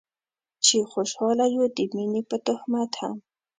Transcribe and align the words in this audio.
چې 0.65 0.77
خوشحاله 0.91 1.45
يو 1.55 1.65
د 1.77 1.79
مينې 1.95 2.21
په 2.29 2.37
تهمت 2.47 2.91
هم 3.01 3.15